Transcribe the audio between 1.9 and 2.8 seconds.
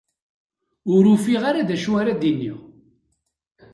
ara d-iniɣ.